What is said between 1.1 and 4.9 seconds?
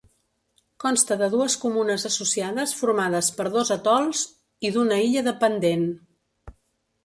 de dues comunes associades formades per dos atols, i